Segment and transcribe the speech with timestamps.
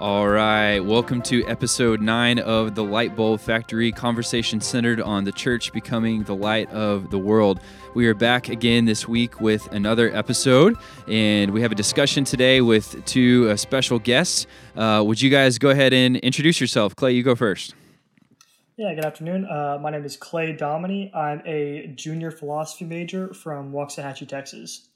[0.00, 5.32] All right, welcome to episode nine of the Light Bulb Factory conversation centered on the
[5.32, 7.58] church becoming the light of the world.
[7.94, 10.76] We are back again this week with another episode,
[11.08, 14.46] and we have a discussion today with two uh, special guests.
[14.76, 16.94] Uh, would you guys go ahead and introduce yourself?
[16.94, 17.74] Clay, you go first.
[18.76, 19.46] Yeah, good afternoon.
[19.46, 21.10] Uh, my name is Clay Dominy.
[21.12, 24.87] I'm a junior philosophy major from Waxahachie, Texas.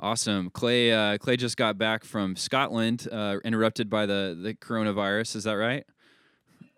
[0.00, 0.92] Awesome, Clay.
[0.92, 5.36] Uh, Clay just got back from Scotland, uh, interrupted by the the coronavirus.
[5.36, 5.84] Is that right?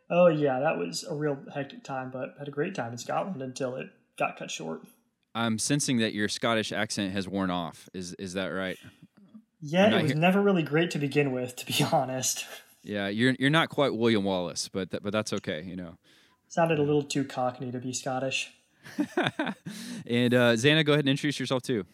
[0.09, 3.43] Oh yeah, that was a real hectic time, but had a great time in Scotland
[3.43, 3.89] until it
[4.19, 4.83] got cut short.
[5.35, 7.89] I'm sensing that your Scottish accent has worn off.
[7.93, 8.79] Is is that right?
[9.61, 12.47] Yeah, it was never really great to begin with, to be honest.
[12.83, 15.99] Yeah, you're you're not quite William Wallace, but that, but that's okay, you know.
[16.49, 18.51] Sounded a little too cockney to be Scottish.
[20.07, 21.85] and uh, Xana, go ahead and introduce yourself too.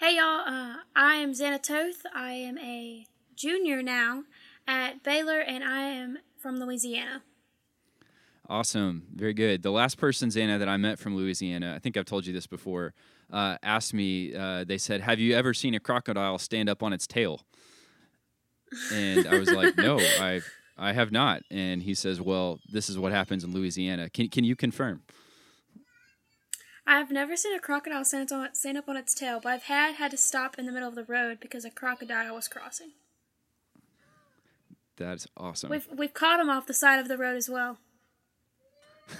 [0.00, 2.06] Hey y'all, uh, I am Xana Toth.
[2.14, 3.04] I am a
[3.34, 4.22] junior now
[4.64, 7.22] at Baylor and I am from Louisiana.
[8.48, 9.08] Awesome.
[9.12, 9.64] Very good.
[9.64, 12.46] The last person, Xana, that I met from Louisiana, I think I've told you this
[12.46, 12.94] before,
[13.32, 16.92] uh, asked me, uh, they said, Have you ever seen a crocodile stand up on
[16.92, 17.40] its tail?
[18.92, 20.42] And I was like, No, I,
[20.78, 21.42] I have not.
[21.50, 24.08] And he says, Well, this is what happens in Louisiana.
[24.10, 25.02] Can, can you confirm?
[26.88, 29.96] I've never seen a crocodile stand, on, stand up on its tail, but I've had
[29.96, 32.92] had to stop in the middle of the road because a crocodile was crossing.
[34.96, 35.68] That's awesome.
[35.68, 37.76] We've we've caught him off the side of the road as well.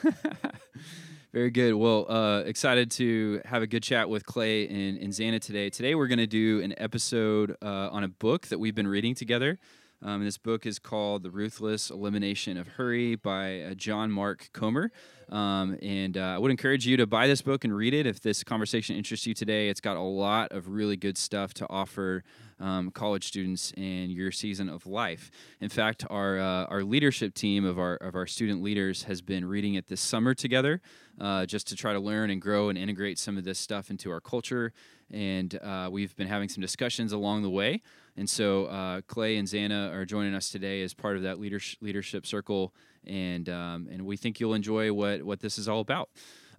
[1.35, 1.75] Very good.
[1.75, 5.69] Well, uh, excited to have a good chat with Clay and, and Xana today.
[5.69, 9.15] Today, we're going to do an episode uh, on a book that we've been reading
[9.15, 9.59] together.
[10.01, 14.93] Um, this book is called The Ruthless Elimination of Hurry by uh, John Mark Comer.
[15.29, 18.21] Um, and uh, I would encourage you to buy this book and read it if
[18.21, 19.69] this conversation interests you today.
[19.69, 22.23] It's got a lot of really good stuff to offer
[22.61, 25.33] um, college students in your season of life.
[25.61, 29.45] In fact, our, uh, our leadership team of our, of our student leaders has been
[29.45, 30.81] reading it this summer together
[31.21, 34.13] uh, just to try to learn and grow and integrate some of this stuff into
[34.13, 34.73] our culture.
[35.11, 37.83] And uh, we've been having some discussions along the way.
[38.17, 41.79] And so uh, Clay and Xana are joining us today as part of that leadership
[41.81, 42.75] leadership circle,
[43.07, 46.11] and um, and we think you'll enjoy what what this is all about.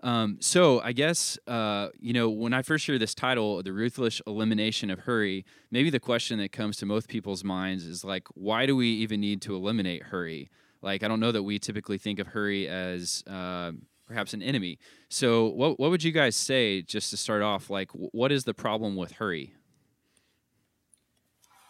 [0.02, 4.22] Um, so I guess uh, you know when I first hear this title, the ruthless
[4.26, 8.66] elimination of hurry, maybe the question that comes to most people's minds is like, why
[8.66, 10.50] do we even need to eliminate hurry?
[10.82, 13.74] Like I don't know that we typically think of hurry as uh,
[14.10, 14.78] perhaps an enemy.
[15.08, 17.70] So what what would you guys say just to start off?
[17.70, 19.54] Like, what is the problem with hurry?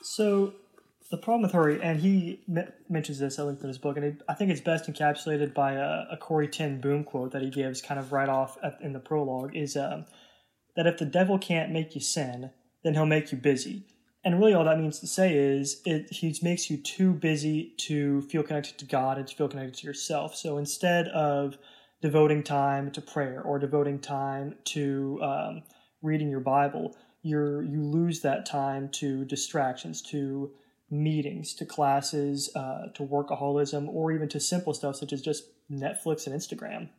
[0.01, 0.53] So
[1.11, 2.39] the problem with hurry, and he
[2.87, 5.73] mentions this, I linked in his book, and it, I think it's best encapsulated by
[5.73, 8.93] a, a Corrie ten Boom quote that he gives kind of right off at, in
[8.93, 10.05] the prologue is um,
[10.75, 12.51] that if the devil can't make you sin,
[12.83, 13.85] then he'll make you busy.
[14.23, 18.21] And really, all that means to say is it he makes you too busy to
[18.23, 20.35] feel connected to God and to feel connected to yourself.
[20.35, 21.57] So instead of
[22.01, 25.63] devoting time to prayer or devoting time to um,
[26.01, 30.51] reading your Bible, you're you lose that time to distractions, to
[30.89, 36.25] meetings, to classes, uh, to workaholism, or even to simple stuff such as just Netflix
[36.25, 36.89] and Instagram.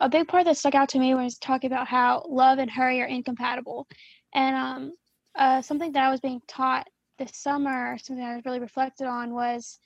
[0.00, 3.00] A big part that stuck out to me was talking about how love and hurry
[3.00, 3.86] are incompatible,
[4.34, 4.92] and um,
[5.34, 6.86] uh, something that I was being taught
[7.18, 9.78] this summer, something I really reflected on was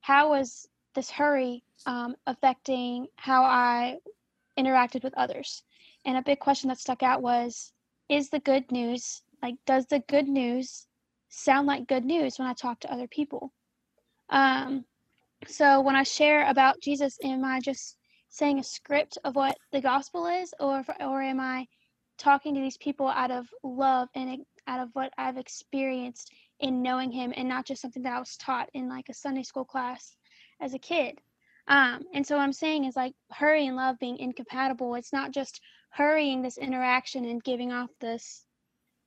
[0.00, 3.98] how was this hurry um, affecting how I
[4.58, 5.62] interacted with others.
[6.04, 7.72] And a big question that stuck out was
[8.08, 10.86] is the good news like does the good news
[11.28, 13.52] sound like good news when i talk to other people
[14.30, 14.84] um
[15.46, 17.96] so when i share about jesus am i just
[18.28, 21.66] saying a script of what the gospel is or or am i
[22.18, 27.10] talking to these people out of love and out of what i've experienced in knowing
[27.10, 30.16] him and not just something that i was taught in like a sunday school class
[30.60, 31.20] as a kid
[31.66, 34.94] um, and so what I'm saying is like hurry and love being incompatible.
[34.96, 35.60] It's not just
[35.90, 38.44] hurrying this interaction and giving off this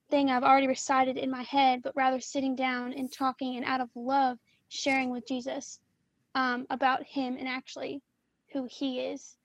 [0.09, 3.81] thing I've already recited in my head, but rather sitting down and talking and out
[3.81, 4.37] of love
[4.69, 5.79] sharing with Jesus
[6.33, 8.01] um, about him and actually
[8.53, 9.35] who he is.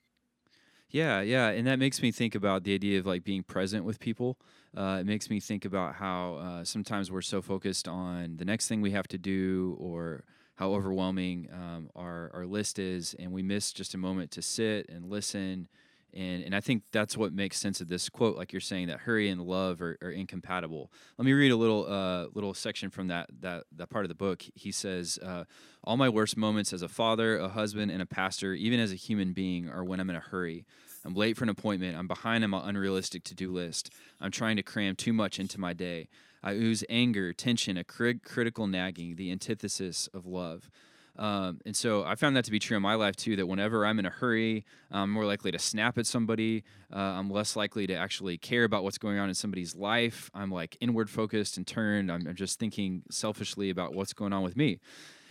[0.89, 3.99] Yeah, yeah, and that makes me think about the idea of like being present with
[3.99, 4.39] people.
[4.77, 8.69] Uh, it makes me think about how uh, sometimes we're so focused on the next
[8.69, 10.25] thing we have to do or
[10.63, 14.89] how overwhelming um, our, our list is, and we miss just a moment to sit
[14.89, 15.67] and listen.
[16.15, 19.01] And, and I think that's what makes sense of this quote, like you're saying that
[19.01, 20.93] hurry and love are, are incompatible.
[21.19, 24.15] Let me read a little uh, little section from that that that part of the
[24.15, 24.45] book.
[24.55, 25.45] He says, uh,
[25.83, 28.97] "All my worst moments as a father, a husband, and a pastor, even as a
[28.97, 30.65] human being, are when I'm in a hurry.
[31.05, 31.97] I'm late for an appointment.
[31.97, 33.91] I'm behind on my unrealistic to do list.
[34.21, 36.09] I'm trying to cram too much into my day.
[36.43, 40.71] I ooze anger, tension, a crit- critical nagging, the antithesis of love.
[41.17, 43.37] Um, and so I found that to be true in my life too.
[43.37, 46.65] That whenever I'm in a hurry, I'm more likely to snap at somebody.
[46.93, 50.31] Uh, I'm less likely to actually care about what's going on in somebody's life.
[50.35, 52.11] I'm like inward focused and turned.
[52.11, 54.81] I'm, I'm just thinking selfishly about what's going on with me.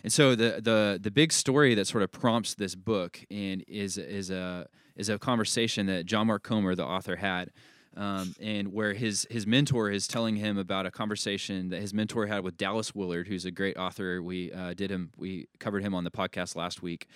[0.04, 3.98] And so the the the big story that sort of prompts this book and is
[3.98, 7.52] is a is a conversation that John Mark Comer, the author, had
[7.98, 12.28] um, and where his his mentor is telling him about a conversation that his mentor
[12.28, 14.22] had with Dallas Willard, who's a great author.
[14.22, 17.08] We uh, did him, we covered him on the podcast last week,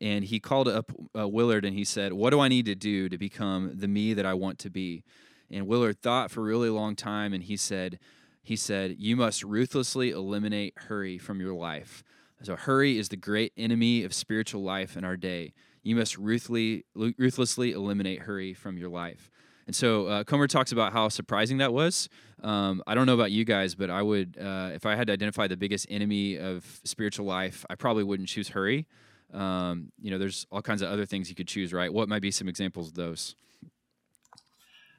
[0.00, 3.08] and he called up uh, Willard and he said, "What do I need to do
[3.08, 5.04] to become the me that I want to be?"
[5.50, 7.98] And Willard thought for a really long time, and he said,
[8.42, 12.02] "He said you must ruthlessly eliminate hurry from your life."
[12.42, 15.52] So hurry is the great enemy of spiritual life in our day.
[15.84, 19.30] You must ruthlessly, ruthlessly eliminate hurry from your life.
[19.66, 22.08] And so uh, Comer talks about how surprising that was.
[22.42, 25.12] Um, I don't know about you guys, but I would, uh, if I had to
[25.12, 28.86] identify the biggest enemy of spiritual life, I probably wouldn't choose hurry.
[29.32, 31.92] Um, you know, there's all kinds of other things you could choose, right?
[31.92, 33.34] What might be some examples of those?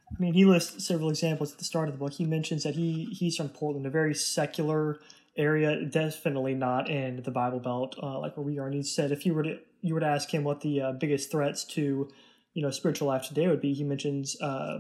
[0.10, 2.13] I mean, he lists several examples at the start of the book.
[2.13, 5.00] He mentions that he he's from Portland, a very secular
[5.36, 8.68] area, definitely not in the Bible Belt uh, like where we are.
[8.68, 10.92] And he said if you were to you were to ask him what the uh,
[10.94, 12.09] biggest threats to
[12.54, 13.74] you know spiritual life today would be.
[13.74, 14.80] He mentions uh,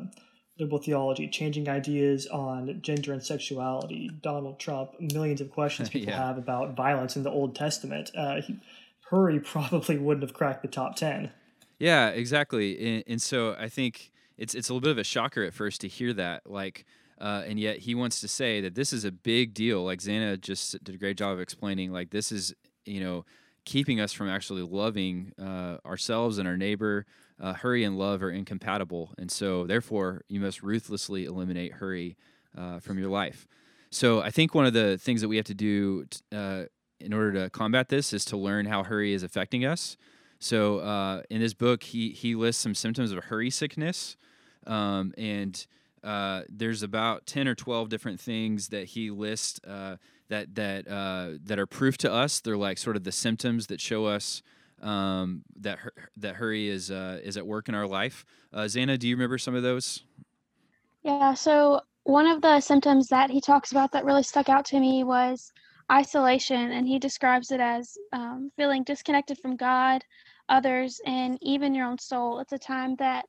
[0.59, 6.27] liberal theology, changing ideas on gender and sexuality, Donald Trump, millions of questions people yeah.
[6.27, 8.11] have about violence in the Old Testament.
[8.15, 8.59] Uh, he,
[9.09, 11.31] Hurry probably wouldn't have cracked the top ten.
[11.79, 12.95] Yeah, exactly.
[12.95, 15.81] And, and, so I think it's it's a little bit of a shocker at first
[15.81, 16.85] to hear that, like.
[17.21, 19.85] Uh, and yet he wants to say that this is a big deal.
[19.85, 21.93] Like Xana just did a great job of explaining.
[21.93, 22.53] Like this is,
[22.85, 23.23] you know,
[23.65, 27.05] keeping us from actually loving uh, ourselves and our neighbor,
[27.39, 29.13] uh, hurry and love are incompatible.
[29.17, 32.17] And so, therefore, you must ruthlessly eliminate hurry
[32.57, 33.47] uh, from your life.
[33.89, 36.63] So, I think one of the things that we have to do t- uh,
[36.99, 39.97] in order to combat this is to learn how hurry is affecting us.
[40.39, 44.17] So, uh, in this book, he, he lists some symptoms of hurry sickness.
[44.65, 45.65] Um, and
[46.03, 49.97] uh, there's about 10 or 12 different things that he lists uh,
[50.29, 50.85] that, that,
[51.45, 52.39] that are proof to us.
[52.39, 54.41] They're like sort of the symptoms that show us
[54.83, 55.79] um, that
[56.17, 58.25] that hurry is uh, is at work in our life.
[58.51, 60.03] Uh, Xana, do you remember some of those?
[61.03, 61.33] Yeah.
[61.33, 65.03] So one of the symptoms that he talks about that really stuck out to me
[65.03, 65.51] was
[65.91, 70.03] isolation, and he describes it as um, feeling disconnected from God,
[70.49, 72.39] others, and even your own soul.
[72.39, 73.25] It's a time that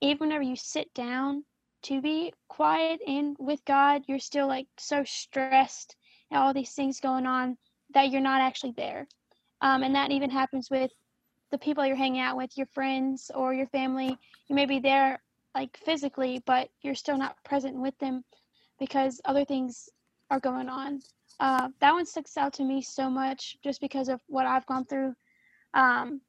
[0.00, 1.44] even whenever you sit down
[1.84, 5.96] to be quiet and with God, you're still like so stressed
[6.30, 7.56] and all these things going on
[7.94, 9.06] that you're not actually there.
[9.62, 10.90] Um, and that even happens with
[11.52, 14.18] the people you're hanging out with, your friends or your family.
[14.48, 15.22] You may be there
[15.54, 18.24] like physically, but you're still not present with them
[18.80, 19.88] because other things
[20.30, 21.00] are going on.
[21.38, 24.84] Uh, that one sticks out to me so much just because of what I've gone
[24.84, 25.14] through,
[25.74, 26.20] um,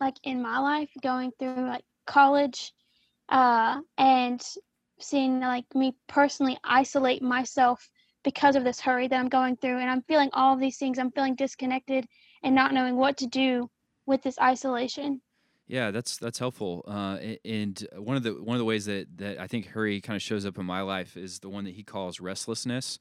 [0.00, 2.72] like in my life, going through like college,
[3.28, 4.42] uh, and
[4.98, 7.88] seeing like me personally isolate myself
[8.24, 10.98] because of this hurry that I'm going through, and I'm feeling all of these things.
[10.98, 12.06] I'm feeling disconnected
[12.42, 13.68] and not knowing what to do
[14.06, 15.20] with this isolation.
[15.66, 16.84] Yeah, that's that's helpful.
[16.86, 20.16] Uh, and one of the one of the ways that that I think hurry kind
[20.16, 22.98] of shows up in my life is the one that he calls restlessness.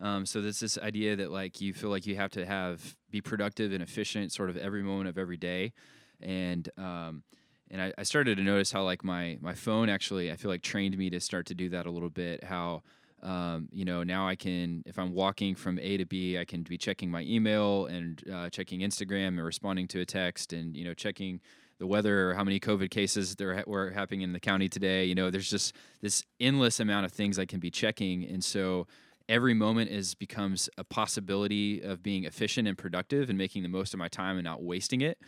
[0.00, 3.20] Um, so there's this idea that like you feel like you have to have be
[3.20, 5.72] productive and efficient sort of every moment of every day,
[6.20, 7.22] and um,
[7.70, 10.62] and I, I started to notice how like my my phone actually I feel like
[10.62, 12.44] trained me to start to do that a little bit.
[12.44, 12.82] How
[13.22, 16.62] um, you know, now I can, if I'm walking from A to B, I can
[16.62, 20.84] be checking my email and uh, checking Instagram and responding to a text and, you
[20.84, 21.40] know, checking
[21.78, 25.04] the weather or how many COVID cases there were happening in the county today.
[25.04, 28.24] You know, there's just this endless amount of things I can be checking.
[28.24, 28.86] And so
[29.28, 33.94] every moment is becomes a possibility of being efficient and productive and making the most
[33.94, 35.18] of my time and not wasting it.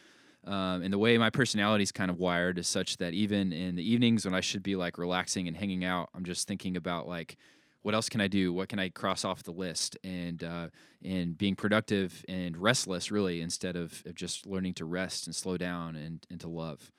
[0.44, 3.76] Um, and the way my personality is kind of wired is such that even in
[3.76, 7.06] the evenings when I should be like relaxing and hanging out, I'm just thinking about
[7.06, 7.36] like,
[7.82, 8.52] what else can I do?
[8.52, 9.96] What can I cross off the list?
[10.02, 10.68] And uh,
[11.04, 15.56] and being productive and restless, really, instead of, of just learning to rest and slow
[15.56, 16.90] down and, and to love.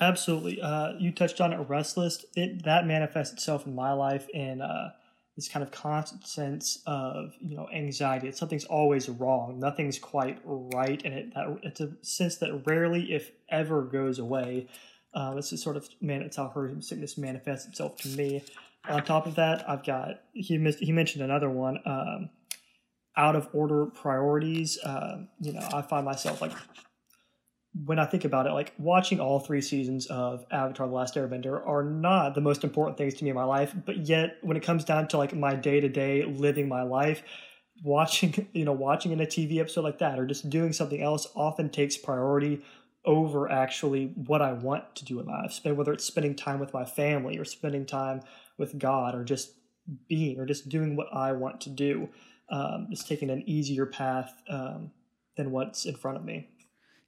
[0.00, 0.60] Absolutely.
[0.60, 2.24] Uh, you touched on it, restless.
[2.36, 4.90] It that manifests itself in my life in uh,
[5.34, 8.28] this kind of constant sense of you know anxiety.
[8.28, 9.58] It's something's always wrong.
[9.58, 14.68] Nothing's quite right, and it that, it's a sense that rarely, if ever, goes away.
[15.14, 16.22] Uh, this is sort of man.
[16.22, 18.44] It's how hurry sickness manifests itself to me.
[18.88, 21.78] On top of that, I've got he missed, he mentioned another one.
[21.84, 22.30] Um,
[23.18, 24.78] out of order priorities.
[24.78, 26.52] Uh, you know, I find myself like
[27.84, 31.66] when I think about it, like watching all three seasons of Avatar: The Last Airbender
[31.66, 34.62] are not the most important things to me in my life, but yet when it
[34.62, 37.22] comes down to like my day to day living my life,
[37.84, 41.26] watching you know watching in a TV episode like that or just doing something else
[41.34, 42.62] often takes priority
[43.04, 45.52] over actually what I want to do in life.
[45.52, 48.22] Spend whether it's spending time with my family or spending time
[48.58, 49.52] with God or just
[50.08, 52.08] being or just doing what I want to do.
[52.50, 54.90] Um, just taking an easier path um,
[55.36, 56.48] than what's in front of me.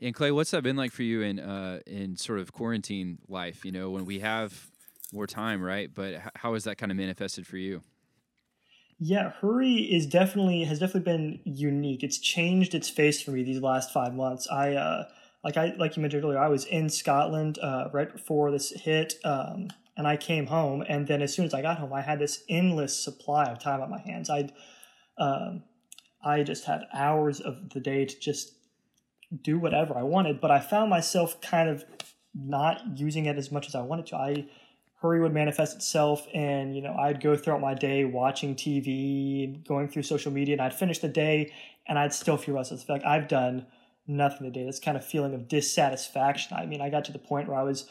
[0.03, 3.65] And Clay, what's that been like for you in uh, in sort of quarantine life?
[3.65, 4.69] You know, when we have
[5.13, 5.91] more time, right?
[5.93, 7.83] But how has that kind of manifested for you?
[8.99, 12.03] Yeah, Hurry is definitely has definitely been unique.
[12.03, 14.47] It's changed its face for me these last five months.
[14.51, 15.05] I uh,
[15.43, 19.15] like I like you mentioned earlier, I was in Scotland uh, right before this hit,
[19.25, 22.19] um, and I came home, and then as soon as I got home, I had
[22.19, 24.29] this endless supply of time on my hands.
[24.29, 24.51] I
[25.19, 25.65] um,
[26.23, 28.55] I just had hours of the day to just
[29.43, 31.85] do whatever I wanted, but I found myself kind of
[32.35, 34.17] not using it as much as I wanted to.
[34.17, 34.47] I
[35.01, 39.89] hurry would manifest itself and you know I'd go throughout my day watching TV, going
[39.89, 41.53] through social media, and I'd finish the day
[41.87, 42.89] and I'd still feel restless.
[42.89, 43.67] Like I've done
[44.07, 44.65] nothing today.
[44.65, 46.57] This kind of feeling of dissatisfaction.
[46.57, 47.89] I mean, I got to the point where I was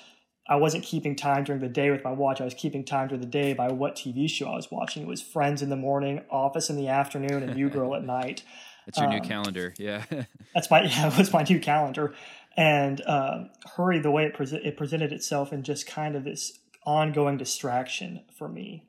[0.49, 2.41] I wasn't keeping time during the day with my watch.
[2.41, 5.03] I was keeping time during the day by what TV show I was watching.
[5.03, 8.41] It was Friends in the morning, Office in the afternoon, and New Girl at night.
[8.87, 10.05] That's your um, new calendar, yeah.
[10.55, 12.15] that's my yeah, was my new calendar.
[12.57, 13.43] And uh,
[13.75, 18.21] Hurry, the way it, pre- it presented itself in just kind of this ongoing distraction
[18.35, 18.87] for me.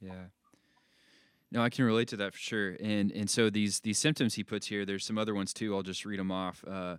[0.00, 0.24] Yeah.
[1.54, 2.76] No, I can relate to that for sure.
[2.82, 5.74] And and so these these symptoms he puts here, there's some other ones too.
[5.74, 6.64] I'll just read them off.
[6.68, 6.96] Uh,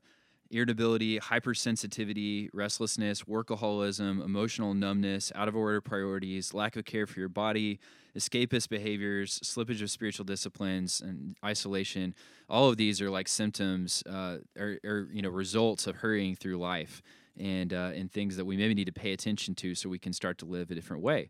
[0.49, 7.27] irritability, hypersensitivity, restlessness, workaholism, emotional numbness, out of order priorities, lack of care for your
[7.27, 7.79] body,
[8.15, 12.15] escapist behaviors, slippage of spiritual disciplines, and isolation.
[12.49, 16.59] All of these are like symptoms uh, or, or, you know results of hurrying through
[16.59, 17.01] life
[17.37, 20.13] and uh, and things that we maybe need to pay attention to so we can
[20.13, 21.29] start to live a different way.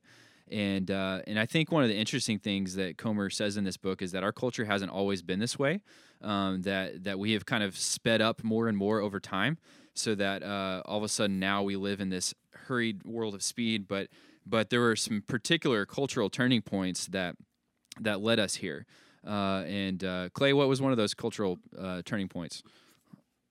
[0.51, 3.77] And uh, and I think one of the interesting things that Comer says in this
[3.77, 5.81] book is that our culture hasn't always been this way.
[6.21, 9.57] Um, that that we have kind of sped up more and more over time,
[9.95, 12.33] so that uh, all of a sudden now we live in this
[12.67, 13.87] hurried world of speed.
[13.87, 14.09] But
[14.45, 17.35] but there were some particular cultural turning points that
[17.99, 18.85] that led us here.
[19.25, 22.61] Uh, and uh, Clay, what was one of those cultural uh, turning points?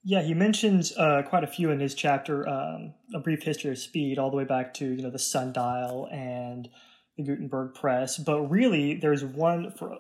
[0.07, 3.79] Yeah, he mentions uh, quite a few in his chapter, um, a brief history of
[3.79, 6.69] speed, all the way back to you know the sundial and
[7.17, 8.19] the Gutenberg press.
[8.19, 9.99] But really, there's one for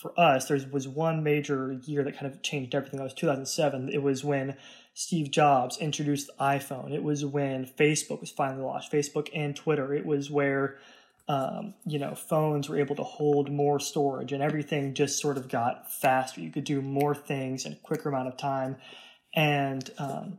[0.00, 0.46] for us.
[0.46, 2.98] There was one major year that kind of changed everything.
[2.98, 3.88] That was 2007.
[3.92, 4.56] It was when
[4.94, 6.92] Steve Jobs introduced the iPhone.
[6.92, 8.92] It was when Facebook was finally launched.
[8.92, 9.92] Facebook and Twitter.
[9.92, 10.76] It was where
[11.26, 15.48] um, you know phones were able to hold more storage, and everything just sort of
[15.48, 16.40] got faster.
[16.40, 18.76] You could do more things in a quicker amount of time,
[19.34, 20.38] and um,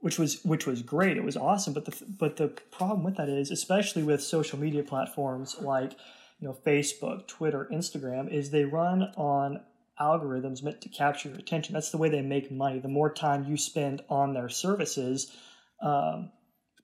[0.00, 1.16] which was which was great.
[1.16, 1.72] It was awesome.
[1.72, 5.92] But the but the problem with that is, especially with social media platforms like
[6.38, 9.60] you know Facebook, Twitter, Instagram, is they run on
[10.00, 11.74] algorithms meant to capture your attention.
[11.74, 12.78] That's the way they make money.
[12.78, 15.30] The more time you spend on their services,
[15.82, 16.30] um,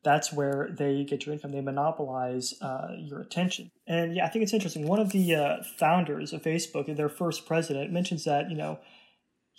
[0.02, 1.52] that's where they get your income.
[1.52, 3.71] They monopolize uh, your attention.
[3.88, 4.87] And yeah, I think it's interesting.
[4.87, 8.78] One of the uh, founders of Facebook, their first president, mentions that you know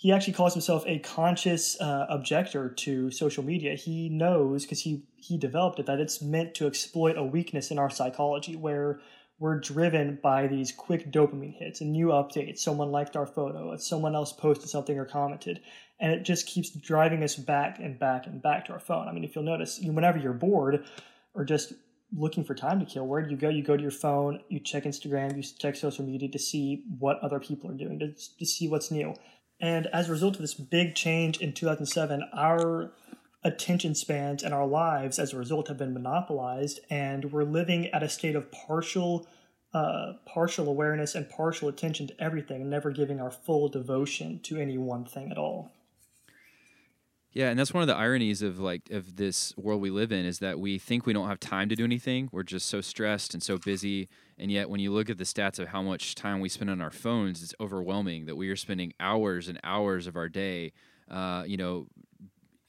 [0.00, 3.74] he actually calls himself a conscious uh, objector to social media.
[3.74, 7.80] He knows because he he developed it that it's meant to exploit a weakness in
[7.80, 9.00] our psychology where
[9.40, 14.14] we're driven by these quick dopamine hits, a new update, someone liked our photo, someone
[14.14, 15.60] else posted something or commented,
[15.98, 19.08] and it just keeps driving us back and back and back to our phone.
[19.08, 20.84] I mean, if you'll notice, whenever you're bored
[21.34, 21.72] or just
[22.16, 23.48] looking for time to kill, where do you go?
[23.48, 27.18] You go to your phone, you check Instagram, you check social media to see what
[27.20, 29.14] other people are doing, to, to see what's new.
[29.60, 32.92] And as a result of this big change in 2007, our
[33.44, 38.02] attention spans and our lives as a result have been monopolized and we're living at
[38.02, 39.26] a state of partial
[39.74, 44.56] uh, partial awareness and partial attention to everything and never giving our full devotion to
[44.56, 45.70] any one thing at all
[47.32, 50.24] yeah and that's one of the ironies of like of this world we live in
[50.24, 53.34] is that we think we don't have time to do anything we're just so stressed
[53.34, 54.08] and so busy
[54.38, 56.80] and yet when you look at the stats of how much time we spend on
[56.80, 60.72] our phones it's overwhelming that we are spending hours and hours of our day
[61.10, 61.86] uh, you know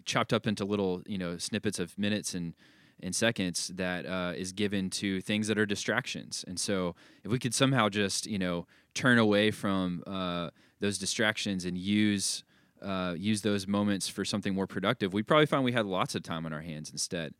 [0.06, 2.54] chopped up into little you know snippets of minutes and
[3.02, 6.44] and seconds that uh, is given to things that are distractions.
[6.48, 10.50] And so, if we could somehow just you know turn away from uh,
[10.80, 12.44] those distractions and use
[12.82, 16.24] uh, use those moments for something more productive, we'd probably find we had lots of
[16.24, 17.34] time on our hands instead.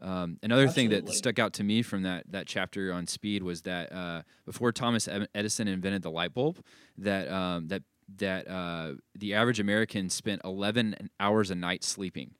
[0.00, 0.96] Um, another Absolutely.
[0.96, 4.22] thing that stuck out to me from that that chapter on speed was that uh,
[4.44, 6.58] before Thomas Edison invented the light bulb,
[6.98, 7.82] that um, that
[8.16, 12.34] that uh, the average American spent 11 hours a night sleeping.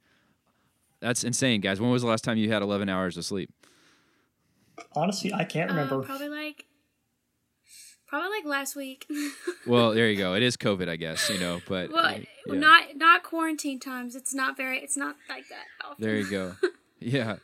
[1.01, 1.81] That's insane, guys.
[1.81, 3.51] When was the last time you had 11 hours of sleep?
[4.95, 6.03] Honestly, I can't Uh, remember.
[6.03, 6.67] probably like,
[8.13, 9.07] probably like last week.
[9.65, 10.35] Well, there you go.
[10.35, 12.55] It is COVID, I guess, you know, but well, uh, yeah.
[12.55, 14.17] not not quarantine times.
[14.17, 14.79] It's not very.
[14.81, 16.05] It's not like that often.
[16.05, 16.57] There you go.
[16.99, 17.37] yeah.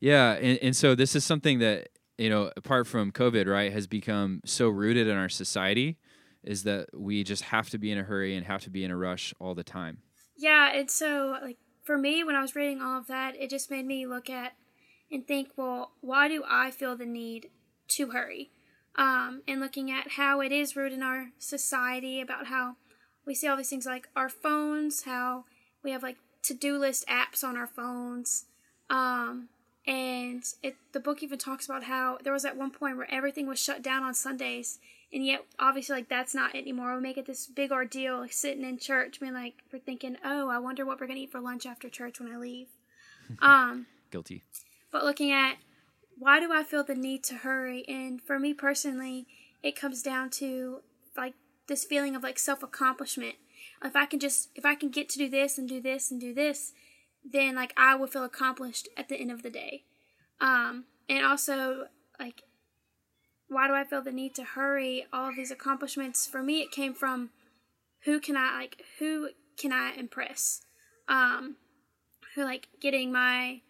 [0.00, 0.32] Yeah.
[0.32, 4.40] And, and so this is something that, you know, apart from COVID, right, has become
[4.44, 5.96] so rooted in our society
[6.42, 8.90] is that we just have to be in a hurry and have to be in
[8.90, 9.98] a rush all the time.
[10.36, 13.70] Yeah, and so like for me, when I was reading all of that, it just
[13.70, 14.54] made me look at
[15.08, 17.50] and think, well, why do I feel the need
[17.90, 18.50] to hurry?
[18.96, 22.76] Um, and looking at how it is rooted in our society about how
[23.24, 25.44] we see all these things like our phones, how
[25.82, 28.46] we have like to-do list apps on our phones.
[28.88, 29.48] Um,
[29.86, 33.46] and it the book even talks about how there was at one point where everything
[33.46, 34.78] was shut down on Sundays,
[35.12, 36.94] and yet obviously like that's not anymore.
[36.96, 40.48] We make it this big ordeal, like sitting in church, being like we're thinking, oh,
[40.48, 42.68] I wonder what we're gonna eat for lunch after church when I leave.
[43.42, 44.42] um, Guilty.
[44.92, 45.56] but looking at
[46.20, 49.26] why do I feel the need to hurry, and for me personally,
[49.62, 50.82] it comes down to
[51.16, 51.32] like
[51.66, 53.36] this feeling of like self accomplishment.
[53.82, 56.20] If I can just if I can get to do this and do this and
[56.20, 56.72] do this,
[57.24, 59.84] then like I will feel accomplished at the end of the day.
[60.42, 61.86] Um, and also
[62.18, 62.42] like
[63.48, 65.06] why do I feel the need to hurry?
[65.12, 67.30] All of these accomplishments for me, it came from
[68.04, 70.60] who can I like who can I impress?
[71.08, 71.56] Um,
[72.34, 73.62] who like getting my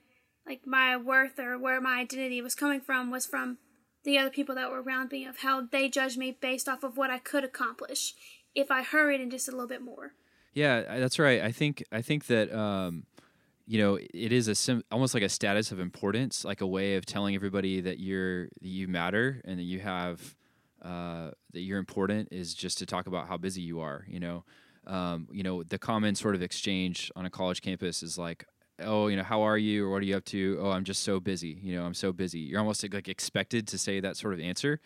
[0.46, 3.58] like my worth or where my identity was coming from was from
[4.04, 6.96] the other people that were around me of how they judged me based off of
[6.96, 8.14] what I could accomplish
[8.54, 10.12] if I hurried and just a little bit more.
[10.52, 11.40] Yeah, that's right.
[11.42, 13.04] I think I think that um,
[13.66, 16.96] you know it is a sim- almost like a status of importance, like a way
[16.96, 20.34] of telling everybody that you're that you matter and that you have
[20.82, 22.28] uh, that you're important.
[22.32, 24.04] Is just to talk about how busy you are.
[24.08, 24.44] You know,
[24.86, 28.44] um, you know the common sort of exchange on a college campus is like.
[28.82, 30.58] Oh, you know, how are you, or what are you up to?
[30.60, 31.58] Oh, I'm just so busy.
[31.62, 32.40] You know, I'm so busy.
[32.40, 34.80] You're almost like expected to say that sort of answer,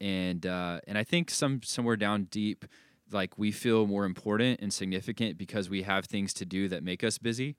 [0.00, 2.64] and uh, and I think some somewhere down deep,
[3.10, 7.04] like we feel more important and significant because we have things to do that make
[7.04, 7.56] us busy.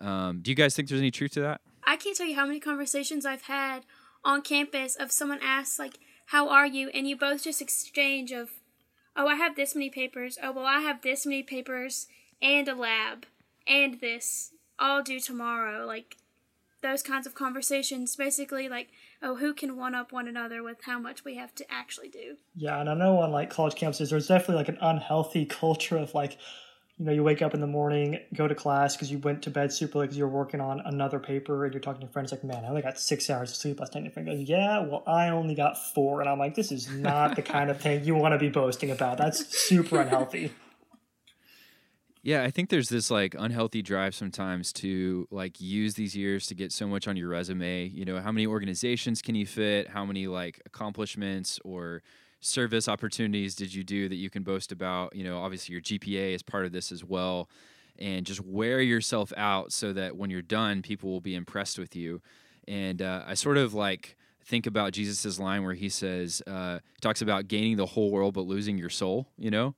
[0.00, 1.60] Um, do you guys think there's any truth to that?
[1.86, 3.84] I can't tell you how many conversations I've had
[4.24, 8.50] on campus of someone asks like, "How are you?" and you both just exchange of,
[9.16, 10.38] "Oh, I have this many papers.
[10.42, 12.06] Oh, well, I have this many papers
[12.40, 13.26] and a lab
[13.66, 16.16] and this all do tomorrow." Like
[16.82, 18.88] those kinds of conversations, basically like,
[19.22, 22.36] "Oh, who can one up one another with how much we have to actually do?"
[22.56, 26.12] Yeah, and I know on like college campuses, there's definitely like an unhealthy culture of
[26.14, 26.36] like,
[26.98, 29.50] you know, you wake up in the morning, go to class because you went to
[29.50, 32.12] bed super late because you were working on another paper, and you're talking to your
[32.12, 34.28] friends like, "Man, I only got six hours of sleep last night." And your friend
[34.28, 36.20] goes, "Yeah, well, I only got four.
[36.20, 38.90] and I'm like, "This is not the kind of thing you want to be boasting
[38.90, 39.18] about.
[39.18, 40.52] That's super unhealthy."
[42.24, 46.54] Yeah, I think there's this like unhealthy drive sometimes to like use these years to
[46.54, 47.88] get so much on your resume.
[47.88, 49.88] You know, how many organizations can you fit?
[49.88, 52.02] How many like accomplishments or
[52.40, 55.16] service opportunities did you do that you can boast about?
[55.16, 57.48] You know, obviously your GPA is part of this as well.
[57.98, 61.96] And just wear yourself out so that when you're done, people will be impressed with
[61.96, 62.22] you.
[62.68, 67.20] And uh, I sort of like think about Jesus's line where he says, uh, talks
[67.20, 69.74] about gaining the whole world but losing your soul, you know?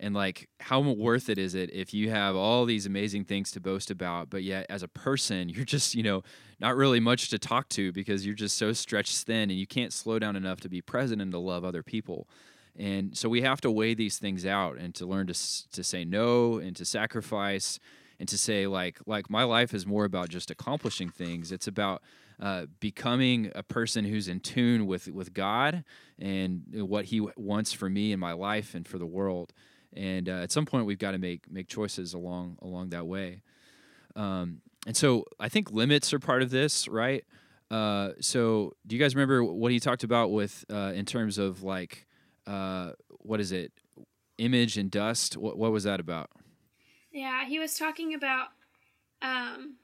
[0.00, 3.60] And like how worth it is it if you have all these amazing things to
[3.60, 6.22] boast about but yet as a person you're just you know
[6.60, 9.92] not really much to talk to because you're just so stretched thin and you can't
[9.92, 12.28] slow down enough to be present and to love other people.
[12.76, 15.34] And so we have to weigh these things out and to learn to
[15.70, 17.78] to say no and to sacrifice
[18.20, 21.50] and to say like like my life is more about just accomplishing things.
[21.50, 22.02] It's about
[22.40, 25.84] uh, becoming a person who's in tune with with God
[26.20, 29.52] and what He wants for me in my life and for the world
[29.94, 33.42] and uh, at some point we've got to make make choices along along that way
[34.16, 37.24] um, and so i think limits are part of this right
[37.70, 41.62] uh, so do you guys remember what he talked about with uh, in terms of
[41.62, 42.06] like
[42.46, 43.72] uh, what is it
[44.38, 46.30] image and dust what, what was that about
[47.12, 48.48] Yeah, he was talking about
[49.22, 49.76] um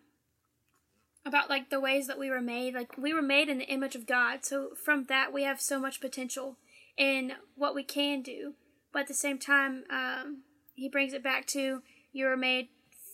[1.27, 2.75] about like the ways that we were made.
[2.75, 4.45] Like we were made in the image of God.
[4.45, 6.57] So from that we have so much potential
[6.97, 8.55] in what we can do.
[8.95, 12.69] But at the same time, um, he brings it back to you were made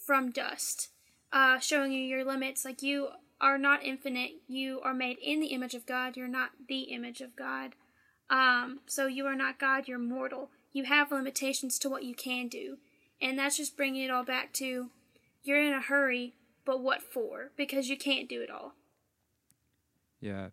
[0.07, 0.91] from dust,
[1.33, 2.67] uh, showing you your limits.
[2.67, 3.09] Like you
[3.41, 4.33] are not infinite.
[4.47, 6.19] You are made in the image of God.
[6.19, 7.75] You're not the image of God.
[8.29, 9.89] Um, so you are not God.
[9.89, 10.51] You're mortal.
[10.73, 12.77] You have limitations to what you can do.
[13.21, 14.91] And that's just bringing it all back to
[15.43, 16.35] you're in a hurry,
[16.67, 17.53] but what for?
[17.57, 18.75] Because you can't do it all.
[20.21, 20.49] Yeah,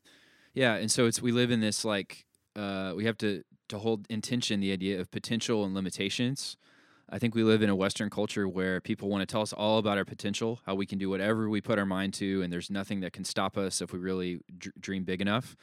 [0.54, 4.06] yeah, and so it's we live in this like uh, we have to to hold
[4.10, 6.58] in tension the idea of potential and limitations.
[7.10, 9.78] I think we live in a Western culture where people want to tell us all
[9.78, 12.70] about our potential, how we can do whatever we put our mind to, and there's
[12.70, 15.56] nothing that can stop us if we really dr- dream big enough.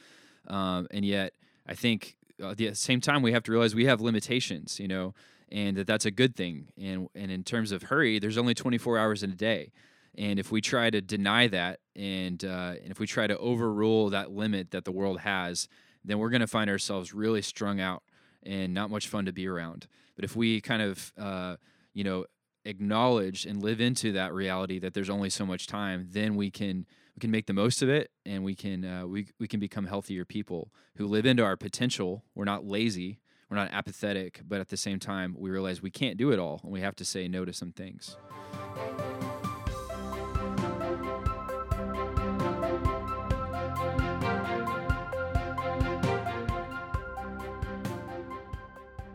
[0.48, 1.34] Um, and yet,
[1.66, 4.88] I think uh, at the same time we have to realize we have limitations, you
[4.88, 5.14] know,
[5.52, 6.68] and that that's a good thing.
[6.80, 9.72] And and in terms of hurry, there's only 24 hours in a day.
[10.16, 14.10] And if we try to deny that, and uh, and if we try to overrule
[14.10, 15.68] that limit that the world has,
[16.04, 18.02] then we're going to find ourselves really strung out
[18.42, 19.86] and not much fun to be around.
[20.16, 21.56] But if we kind of, uh,
[21.92, 22.26] you know,
[22.64, 26.86] acknowledge and live into that reality that there's only so much time, then we can
[27.16, 29.86] we can make the most of it, and we can uh, we we can become
[29.86, 32.24] healthier people who live into our potential.
[32.34, 36.16] We're not lazy, we're not apathetic, but at the same time, we realize we can't
[36.16, 38.16] do it all, and we have to say no to some things.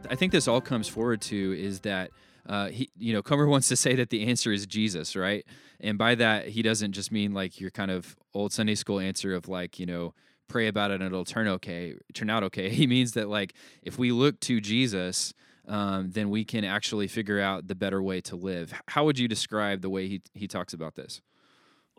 [0.10, 2.12] I think this all comes forward to is that
[2.48, 5.46] uh, he, you know, Comer wants to say that the answer is Jesus, right?
[5.80, 9.34] And by that, he doesn't just mean like your kind of old Sunday school answer
[9.34, 10.14] of like, you know,
[10.48, 12.70] pray about it and it'll turn okay, turn out okay.
[12.80, 15.34] He means that like if we look to Jesus,
[15.68, 18.74] um, then we can actually figure out the better way to live.
[18.88, 21.22] How would you describe the way he he talks about this?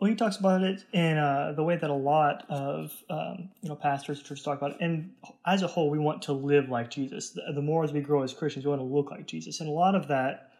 [0.01, 3.69] Well, he talks about it in uh, the way that a lot of um, you
[3.69, 4.77] know pastors and churches talk about it.
[4.81, 5.11] And
[5.45, 7.29] as a whole, we want to live like Jesus.
[7.29, 9.59] The, the, more as we grow as Christians, we want to look like Jesus.
[9.59, 10.53] And a lot of that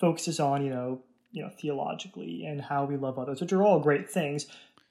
[0.00, 3.78] focuses on you know you know theologically and how we love others, which are all
[3.78, 4.46] great things.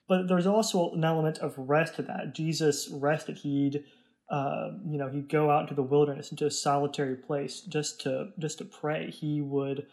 [0.07, 2.35] But there's also an element of rest to that.
[2.35, 3.39] Jesus rested.
[3.39, 3.83] He'd
[4.29, 8.29] uh, you know he'd go out into the wilderness into a solitary place just to
[8.37, 9.09] just to pray.
[9.09, 9.87] He would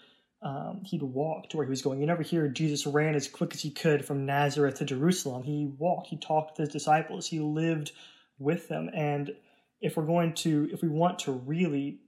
[0.44, 2.00] um, he'd walk to where he was going.
[2.00, 5.42] You never hear Jesus ran as quick as he could from Nazareth to Jerusalem.
[5.42, 7.92] He walked, he talked with his disciples, he lived
[8.38, 8.90] with them.
[8.92, 9.34] And
[9.80, 11.98] if we're going to, if we want to really,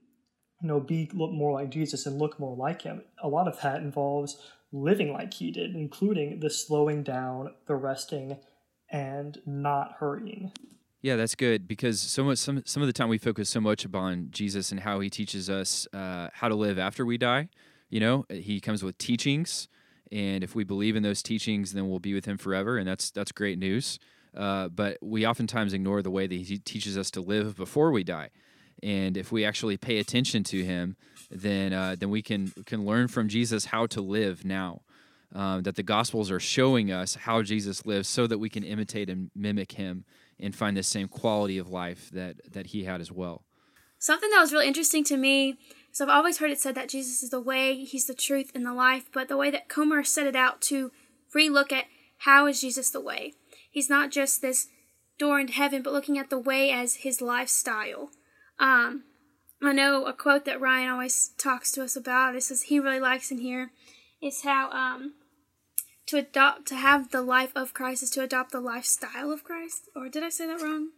[0.61, 3.59] you know, be look more like Jesus and look more like him, a lot of
[3.61, 4.37] that involves
[4.71, 8.37] living like he did, including the slowing down, the resting,
[8.91, 10.51] and not hurrying.
[11.01, 13.85] Yeah, that's good because so much some some of the time we focus so much
[13.85, 17.49] upon Jesus and how he teaches us uh, how to live after we die
[17.89, 19.67] you know, he comes with teachings,
[20.11, 23.11] and if we believe in those teachings, then we'll be with him forever, and that's
[23.11, 23.99] that's great news.
[24.35, 28.03] Uh, but we oftentimes ignore the way that he teaches us to live before we
[28.03, 28.29] die.
[28.83, 30.95] And if we actually pay attention to him,
[31.31, 34.81] then uh, then we can can learn from Jesus how to live now.
[35.35, 39.09] Um, that the Gospels are showing us how Jesus lives, so that we can imitate
[39.09, 40.05] and mimic him
[40.39, 43.43] and find the same quality of life that that he had as well.
[43.99, 45.57] Something that was really interesting to me
[45.97, 48.63] so I've always heard it said that Jesus is the way, he's the truth, and
[48.63, 50.91] the life, but the way that Comer set it out to
[51.35, 51.85] relook at
[52.19, 53.33] how is Jesus the way?
[53.71, 54.67] He's not just this
[55.17, 58.11] door into heaven, but looking at the way as his lifestyle.
[58.59, 59.05] Um,
[59.59, 62.35] I know a quote that Ryan always talks to us about.
[62.35, 63.71] It says he really likes in here
[64.21, 65.15] is how um,
[66.05, 69.89] to adopt to have the life of Christ is to adopt the lifestyle of Christ.
[69.95, 70.89] Or did I say that wrong?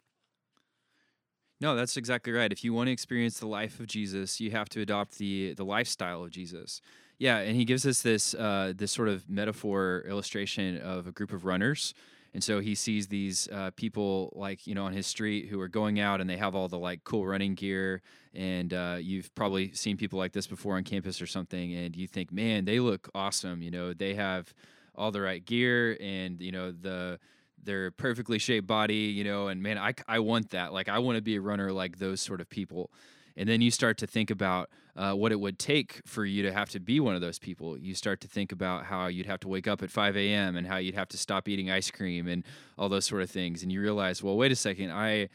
[1.62, 2.52] No, that's exactly right.
[2.52, 5.66] If you want to experience the life of Jesus, you have to adopt the the
[5.66, 6.82] lifestyle of Jesus.
[7.18, 11.34] Yeah, and he gives us this uh, this sort of metaphor illustration of a group
[11.34, 11.94] of runners.
[12.34, 15.68] And so he sees these uh, people like you know on his street who are
[15.68, 18.02] going out and they have all the like cool running gear.
[18.34, 22.08] And uh, you've probably seen people like this before on campus or something, and you
[22.08, 23.62] think, man, they look awesome.
[23.62, 24.54] You know, they have
[24.96, 27.20] all the right gear and you know the
[27.64, 30.74] their perfectly shaped body, you know, and man, I, I want that.
[30.74, 32.92] Like, I want to be a runner like those sort of people.
[33.38, 36.52] And then you start to think about uh, what it would take for you to
[36.52, 37.78] have to be one of those people.
[37.78, 40.58] You start to think about how you'd have to wake up at 5 a.m.
[40.58, 42.44] and how you'd have to stop eating ice cream and
[42.78, 43.64] all those sort of things.
[43.64, 45.30] And you realize, well, wait a second, I,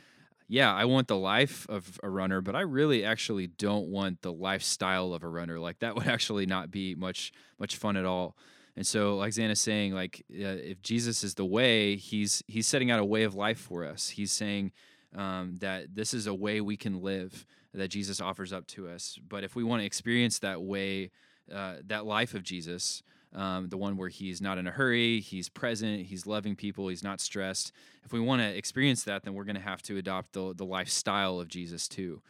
[0.48, 4.32] yeah, I want the life of a runner, but I really actually don't want the
[4.32, 5.58] lifestyle of a runner.
[5.58, 8.36] Like that would actually not be much much fun at all.
[8.76, 12.90] And so, like Xana's saying, like uh, if Jesus is the way, he's he's setting
[12.90, 14.10] out a way of life for us.
[14.10, 14.72] He's saying
[15.14, 19.18] um, that this is a way we can live that Jesus offers up to us.
[19.28, 21.10] But if we want to experience that way,
[21.52, 25.48] uh, that life of Jesus, um, the one where he's not in a hurry, he's
[25.48, 27.72] present, he's loving people, he's not stressed.
[28.04, 30.64] If we want to experience that, then we're going to have to adopt the the
[30.64, 32.22] lifestyle of Jesus too.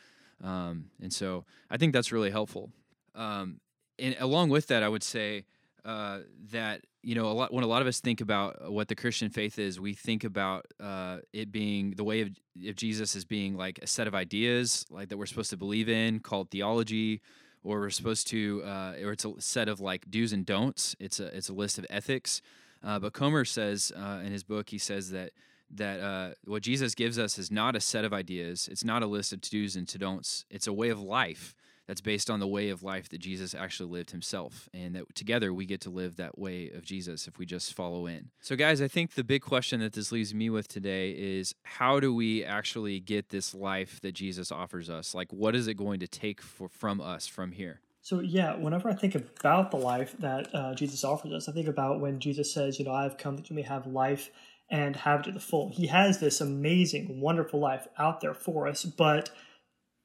[0.42, 2.70] Um, and so, I think that's really helpful.
[3.14, 3.60] Um,
[3.98, 5.44] and along with that, I would say
[5.84, 6.20] uh,
[6.50, 9.30] that you know a lot when a lot of us think about what the Christian
[9.30, 12.28] faith is, we think about uh, it being the way of,
[12.66, 15.88] of Jesus as being like a set of ideas like that we're supposed to believe
[15.88, 17.20] in called theology,
[17.62, 20.96] or we're supposed to, uh, or it's a set of like do's and don'ts.
[20.98, 22.40] It's a it's a list of ethics.
[22.82, 25.32] Uh, but Comer says uh, in his book, he says that
[25.70, 28.68] that uh, what Jesus gives us is not a set of ideas.
[28.70, 30.44] It's not a list of to dos and to don'ts.
[30.50, 31.54] It's a way of life
[31.86, 34.68] that's based on the way of life that Jesus actually lived himself.
[34.72, 38.06] And that together we get to live that way of Jesus if we just follow
[38.06, 38.30] in.
[38.40, 42.00] So, guys, I think the big question that this leaves me with today is how
[42.00, 45.14] do we actually get this life that Jesus offers us?
[45.14, 47.80] Like, what is it going to take for, from us from here?
[48.00, 51.68] So, yeah, whenever I think about the life that uh, Jesus offers us, I think
[51.68, 54.30] about when Jesus says, You know, I have come that you may have life
[54.70, 55.70] and have it to the full.
[55.70, 59.30] He has this amazing, wonderful life out there for us, but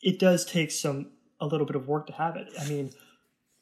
[0.02, 1.08] it does take some
[1.42, 2.50] a little bit of work to have it.
[2.60, 2.92] I mean,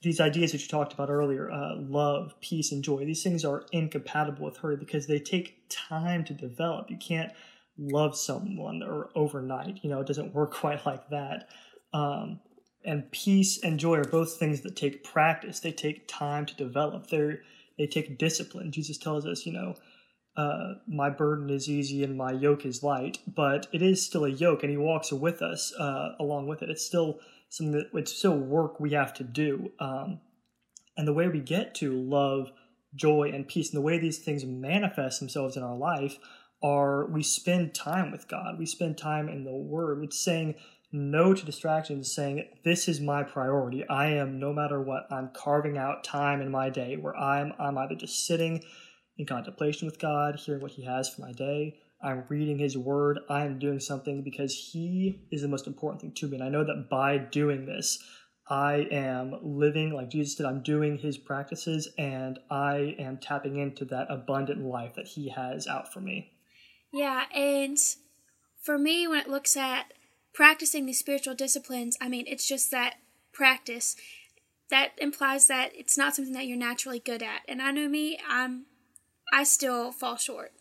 [0.01, 3.65] these ideas that you talked about earlier, uh, love, peace, and joy, these things are
[3.71, 6.89] incompatible with her because they take time to develop.
[6.89, 7.31] You can't
[7.77, 9.79] love someone or overnight.
[9.83, 11.49] You know, it doesn't work quite like that.
[11.93, 12.39] Um,
[12.85, 15.59] and peace and joy are both things that take practice.
[15.59, 17.07] They take time to develop.
[17.07, 17.37] They
[17.77, 18.71] they take discipline.
[18.71, 19.75] Jesus tells us, you know,
[20.35, 24.29] uh, my burden is easy and my yoke is light, but it is still a
[24.29, 26.69] yoke, and He walks with us uh, along with it.
[26.69, 29.71] It's still something that it's still work we have to do.
[29.79, 30.19] Um,
[30.95, 32.51] and the way we get to love,
[32.95, 36.17] joy, and peace, and the way these things manifest themselves in our life
[36.63, 38.57] are we spend time with God.
[38.57, 40.03] We spend time in the Word.
[40.03, 40.55] It's saying
[40.91, 43.87] no to distractions, saying, This is my priority.
[43.87, 47.77] I am, no matter what, I'm carving out time in my day where I'm, I'm
[47.77, 48.63] either just sitting
[49.17, 53.19] in contemplation with God, hearing what He has for my day, I'm reading His Word,
[53.29, 56.35] I am doing something because He is the most important thing to me.
[56.35, 57.99] And I know that by doing this,
[58.49, 60.45] I am living like Jesus did.
[60.45, 65.67] I'm doing His practices and I am tapping into that abundant life that He has
[65.67, 66.31] out for me.
[66.93, 67.77] Yeah, and
[68.61, 69.93] for me, when it looks at
[70.33, 72.95] practicing these spiritual disciplines, I mean, it's just that
[73.33, 73.95] practice.
[74.69, 77.41] That implies that it's not something that you're naturally good at.
[77.47, 78.65] And I know me, I'm
[79.33, 80.53] I still fall short.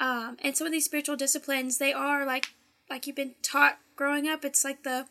[0.00, 2.54] Um, and some of these spiritual disciplines, they are like
[2.88, 4.44] like you've been taught growing up.
[4.44, 5.06] It's like the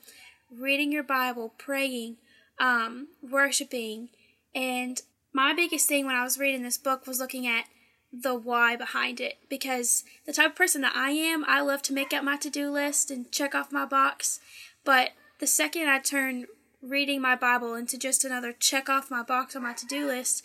[0.51, 2.17] reading your Bible, praying,
[2.59, 4.09] um, worshiping,
[4.53, 7.65] and my biggest thing when I was reading this book was looking at
[8.11, 11.93] the why behind it because the type of person that I am, I love to
[11.93, 14.39] make up my to-do list and check off my box,
[14.83, 16.45] but the second I turn
[16.81, 20.43] reading my Bible into just another check off my box on my to-do list,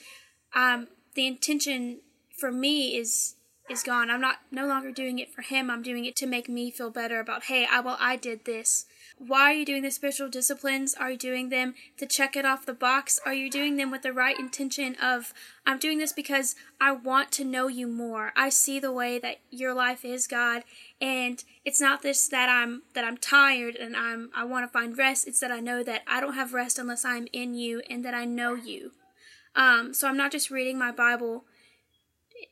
[0.54, 2.00] um, the intention
[2.36, 3.36] for me is
[3.70, 4.10] is gone.
[4.10, 5.70] I'm not no longer doing it for him.
[5.70, 8.86] I'm doing it to make me feel better about, hey, I well I did this.
[9.16, 10.94] Why are you doing the spiritual disciplines?
[10.94, 13.20] Are you doing them to check it off the box?
[13.24, 15.32] Are you doing them with the right intention of
[15.64, 18.32] I'm doing this because I want to know you more.
[18.36, 20.64] I see the way that your life is, God,
[21.00, 24.98] and it's not this that I'm that I'm tired and I'm I want to find
[24.98, 25.26] rest.
[25.26, 28.14] It's that I know that I don't have rest unless I'm in you and that
[28.14, 28.92] I know you.
[29.56, 31.44] Um, so I'm not just reading my Bible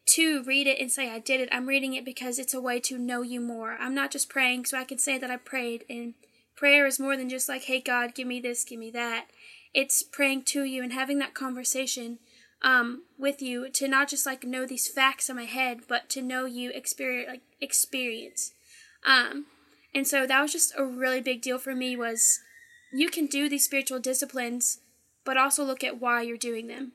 [0.06, 1.48] to read it and say I did it.
[1.52, 3.76] I'm reading it because it's a way to know you more.
[3.80, 5.84] I'm not just praying so I can say that I prayed.
[5.88, 6.14] And
[6.56, 9.26] prayer is more than just like, hey, God, give me this, give me that.
[9.74, 12.18] It's praying to you and having that conversation
[12.62, 16.22] um, with you to not just like know these facts in my head, but to
[16.22, 18.52] know you experience, like experience.
[19.04, 19.46] Um,
[19.94, 22.40] and so that was just a really big deal for me was
[22.92, 24.80] you can do these spiritual disciplines,
[25.24, 26.92] but also look at why you're doing them.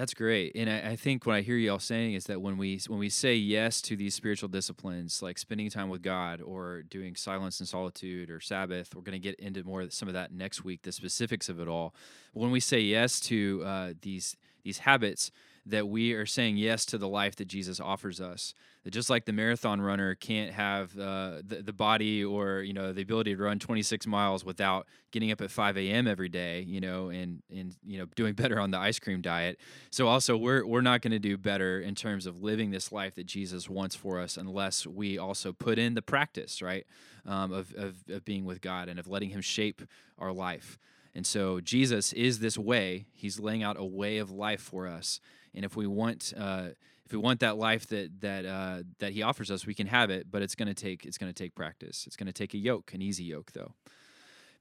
[0.00, 2.56] That's great, and I, I, think what I hear you all saying is that when
[2.56, 6.80] we when we say yes to these spiritual disciplines, like spending time with God or
[6.80, 10.32] doing silence and solitude or Sabbath, we're going to get into more some of that
[10.32, 11.94] next week, the specifics of it all.
[12.32, 15.32] When we say yes to uh, these these habits,
[15.66, 18.54] that we are saying yes to the life that Jesus offers us.
[18.84, 22.94] That just like the marathon runner can't have uh, the, the body or you know
[22.94, 26.06] the ability to run 26 miles without getting up at 5 a.m.
[26.06, 29.60] every day, you know, and and you know doing better on the ice cream diet.
[29.90, 33.14] So also we're we're not going to do better in terms of living this life
[33.16, 36.86] that Jesus wants for us unless we also put in the practice, right,
[37.26, 39.82] um, of, of of being with God and of letting Him shape
[40.18, 40.78] our life.
[41.14, 43.06] And so Jesus is this way.
[43.12, 45.20] He's laying out a way of life for us
[45.54, 46.68] and if we want uh,
[47.04, 50.10] if we want that life that that uh, that he offers us, we can have
[50.10, 50.30] it.
[50.30, 52.04] But it's going to take it's going to take practice.
[52.06, 53.74] It's going to take a yoke, an easy yoke, though.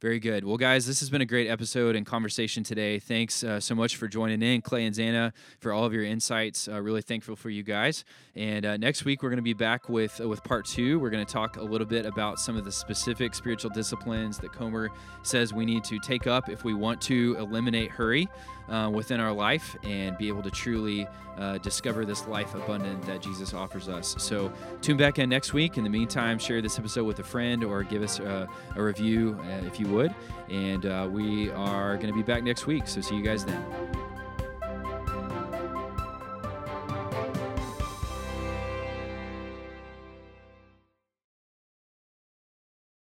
[0.02, 0.46] Very good.
[0.46, 3.00] Well, guys, this has been a great episode and conversation today.
[3.00, 6.70] Thanks uh, so much for joining in, Clay and Xana, for all of your insights.
[6.70, 8.06] Uh, really thankful for you guys.
[8.34, 11.02] And uh, next week we're going to be back with uh, with part two.
[11.02, 14.54] We're going to talk a little bit about some of the specific spiritual disciplines that
[14.54, 14.90] Comer
[15.24, 18.30] says we need to take up if we want to eliminate hurry
[18.70, 21.08] uh, within our life and be able to truly
[21.38, 24.16] uh, discover this life abundant that Jesus offers us.
[24.18, 25.78] So tune back in next week.
[25.78, 29.80] In the meantime, share this episode with a friend or give us a, review if
[29.80, 30.14] you would.
[30.50, 32.88] And uh, we are going to be back next week.
[32.88, 33.64] So see you guys then.